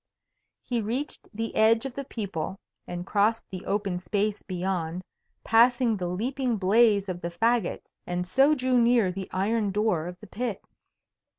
[0.63, 5.03] He reached the edge of the people and crossed the open space beyond,
[5.43, 10.19] passing the leaping blaze of the fagots, and so drew near the iron door of
[10.19, 10.65] the pit.